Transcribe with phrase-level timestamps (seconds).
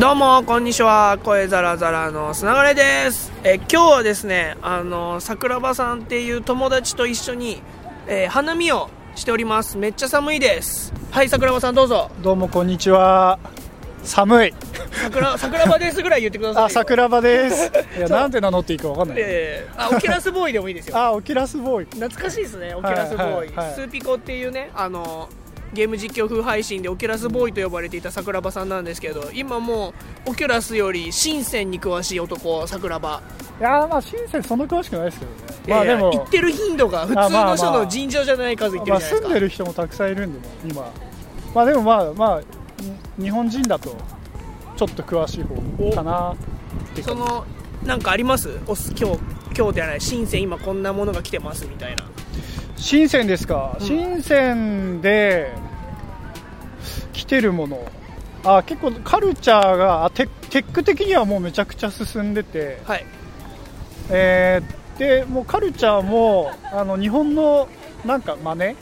[0.00, 1.18] どうもこんにちは。
[1.22, 3.30] 声ザラザラの砂がれです。
[3.44, 7.60] え今日はですねあの桜庭さんっていう友達と一緒に、
[8.06, 9.76] えー花見をしております。
[9.76, 10.94] めっちゃ寒いです。
[11.10, 12.10] はい桜庭さんどうぞ。
[12.22, 13.38] どうもこんにちは。
[14.02, 14.54] 寒い。
[14.90, 16.66] 桜桜庭ですぐらい言ってくださいよ。
[16.68, 17.70] あ桜庭です。
[17.98, 20.96] いやなんて名乗っていいかわかんない、えー、あオキュラスボーイでもいいですよ。
[20.96, 21.84] あオキュラスボーイ。
[21.84, 23.74] 懐かしいですねオキュラスボーイ、はいはいはい。
[23.74, 25.28] スーピコっていうねあの
[25.72, 29.94] ゲーム実況風配信でオキュラスボーイと呼ばれていた桜庭さんなんですけど今も
[30.26, 33.22] うオキュラスより深センに詳しい男桜庭。
[33.60, 35.38] いやーまあ深センそんな詳しくないですけどね。
[35.68, 40.92] まあでも行ってる頻度が普通あまあまあの人の尋常じゃない数行ってまあるじゃないですか、住んでる人もたくさんいるんでね今。
[41.54, 42.40] まあでもまあまあ
[43.18, 43.96] に日本人だと
[44.76, 46.36] ちょっと詳しい方かなっ
[46.94, 47.44] てその
[47.84, 48.58] なんかあります？
[48.66, 49.18] おす今日
[49.56, 50.00] 今日ではない。
[50.00, 52.04] 深セン今こんなものが来てますみたいな
[52.80, 53.86] 深センですか、うん。
[53.86, 55.52] 深センで
[57.12, 57.80] 来てるもの。
[58.42, 62.80] あ結構カルチャーがあテテック的にはもうめちゃくちゃ進んでて。
[62.84, 63.06] はい。
[64.10, 67.66] えーでもうカルチャーもあの日本の
[68.04, 68.76] なんか真似、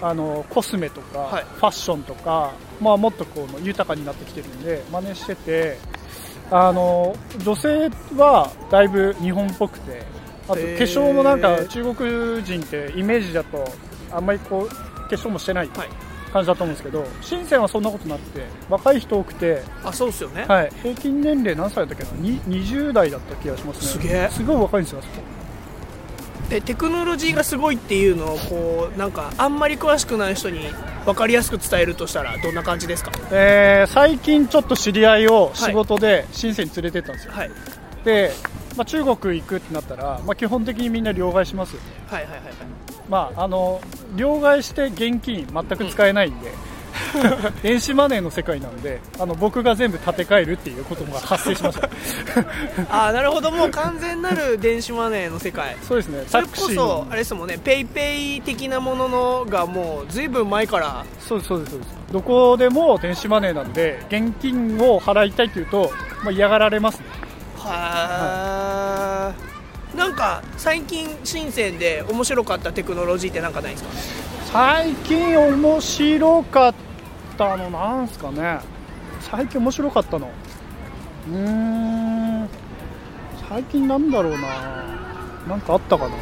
[0.00, 1.44] あのコスメとか、はい。
[1.56, 5.98] ファッションとか、まあ、もっとこう豊かになってきてるんで真似してて。
[6.50, 10.02] あの女性はだいぶ日本っぽくて
[10.48, 13.70] あと化粧もなんか中国人ってイメージだと
[14.10, 15.88] あんまりこう化粧もしてないはい。
[16.32, 22.20] 感じだと思うんですけど深センはそんなことなくて若い人多くてあそうっすよね、はい、平均年齢何歳だったっけな？
[22.20, 24.02] に20代だった気がしますね。
[24.02, 24.28] すげえ。
[24.30, 25.14] すごい若いんですよあそこ。
[26.50, 30.60] えテクノロジーがすごいっていうのをこうなんかあんまり詳しくない人に
[31.06, 33.10] 分かりやすく伝えるとしたらどんな感じですか？
[33.30, 37.50] えー最近ちょっと知り合いを仕事で深センに連れてったんですよ、はい。
[38.04, 38.32] で、
[38.78, 42.52] まあ、中国行くってなったら、まあ、基本的にみんな両替しますよはいはいはいはい。
[43.08, 43.80] まああの
[44.16, 46.52] 両替して現金全く使えないんで、
[47.62, 51.88] 電子マネーの世界なんであの僕が全部立て替えるっていうことが発生しました。
[52.90, 53.50] ああなるほど。
[53.50, 55.76] もう完全なる電子マネーの世界。
[55.82, 56.24] そうですね。
[56.26, 57.58] それこそあれですもんね。
[57.58, 61.04] ペイペイ的なもののがもうずいぶん前から。
[61.18, 61.94] そうですそうですそうです。
[62.12, 65.90] どこでも電子マネーなんで現金を払いたいっていうと、
[66.22, 67.28] まあ、嫌がられますね。
[67.58, 68.37] は
[70.18, 73.90] か最近深センで面白かったテクノロジーってなんかないですか？
[74.52, 76.74] 最近面白かっ
[77.36, 78.58] たのなんすかね。
[79.20, 80.28] 最近面白かったの。
[81.30, 82.48] うーん。
[83.48, 84.38] 最近なんだろうな。
[85.48, 86.16] なんかあったかな。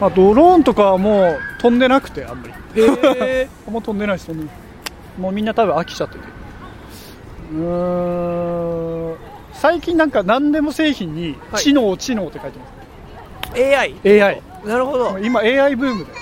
[0.00, 2.82] まあドローンとかはもう飛んでなくてあんまり。
[2.82, 2.86] へ
[3.42, 4.32] え あんま飛んでないです
[5.18, 6.24] もうみんな多分飽きちゃってて。
[7.52, 8.49] うーん
[9.60, 13.62] 最近なんか何でも製品にはい知能知能って書いてます。
[13.62, 15.18] AI AI なるほど。
[15.18, 16.12] 今 AI ブームで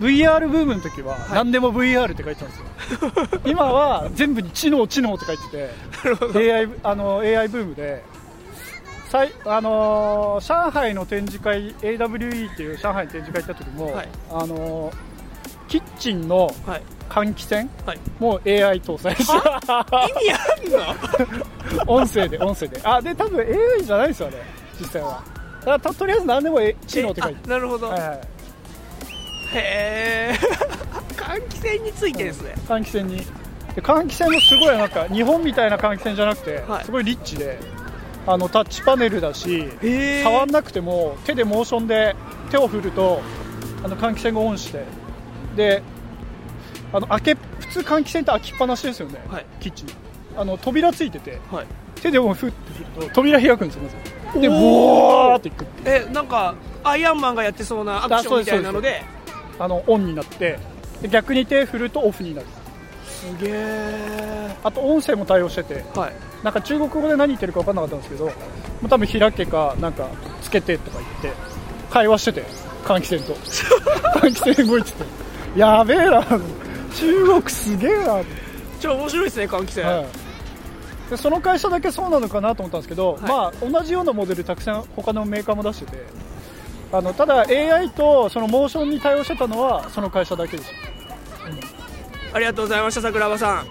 [0.00, 8.04] VR ブームの時は何でも VR って書いてたんですよ、 今は全部に知能知能って書いてて AI, あの AI ブームで
[9.08, 14.08] さいあのー上海の展示会 AWE っていう上海の展示会行った時も、はい。
[14.30, 14.94] あのー
[15.68, 17.68] キッチンのはい換気扇？
[17.86, 17.98] はい。
[18.18, 21.92] も AI 搭載して意味あんの？
[21.94, 22.80] 音声で音声で。
[22.84, 24.36] あで多分 AI じゃないですよね
[24.80, 25.22] 実際は。
[25.60, 27.40] だからととりあえず何でもえ知能って書いて。
[27.46, 28.10] あなるほど、はいはい。
[28.10, 28.20] へ
[29.54, 30.34] え。
[31.16, 33.18] 換気扇についてですね、換気扇に。
[33.74, 36.84] で換気扇もすごいなんか日本みたいな換気扇じゃなくて、はい。
[36.84, 37.58] すごいリッチで
[38.26, 39.68] あのタッチパネルだし
[40.22, 42.14] 触んなくても手でモーションで
[42.50, 43.20] 手を振ると
[43.84, 44.84] あの換気扇がオンして。
[45.56, 45.82] で
[46.92, 49.46] あの開け普通換気扇って開きっぱなしですよね、はい。
[49.60, 49.88] キッチン。
[50.36, 51.66] あの扉ついててはい。
[52.00, 54.40] 手でもふって振ると扉開くんですよまず。
[54.40, 56.54] でボーっていくってえなんか
[56.84, 59.02] アイアンマンがやってそうなアクションみたいなので。
[59.60, 60.56] あのオンになって
[61.02, 62.46] で逆に手振るとオフになる。
[63.04, 66.28] すげえあと音声も対応しててはい。
[66.42, 68.32] なんか中国語で何言ってるか分かんなかったんですけど、も
[68.84, 70.08] う多分開けか、なんか
[70.40, 71.40] つけてとか言って、
[71.90, 72.44] 会話してて、
[72.84, 73.34] 換気扇と。
[74.20, 75.04] 換気扇動いてて。
[75.56, 76.22] やべえな、
[76.94, 78.22] 中国すげえな、
[78.80, 80.06] 超面白いですね換気扇、はい。
[81.10, 83.22] でその会社だけそうなのかなと思ったんですけど、はい。
[83.22, 86.04] まあ、同じようなモデルたくさん他のメーカーも出してて、
[86.92, 90.70] あのただ AI とそのモーションに対応してたのはその会社だけです。
[92.32, 93.66] ありがとうございました桜庭さん。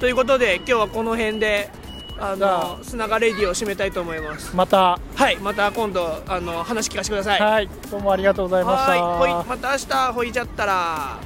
[0.00, 1.70] ということで今日はこの辺で
[2.18, 4.54] あの砂がレディを締めたいと思います。
[4.54, 5.36] また、はい。
[5.36, 7.40] また今度あの話聞かせてください。
[7.40, 8.90] はい、どうもありがとうございました。
[8.92, 9.00] はい。
[9.00, 9.44] ほい。
[9.44, 11.18] また明日ほいじゃったら